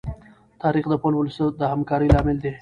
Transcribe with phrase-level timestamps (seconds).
[0.61, 2.51] تاریخ د خپل ولس د همکارۍ لامل دی.